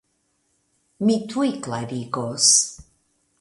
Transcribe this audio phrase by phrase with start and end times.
[1.09, 2.49] Mi tuj klarigos.